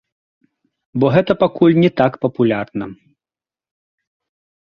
[1.01, 2.85] Бо гэта пакуль не так папулярна.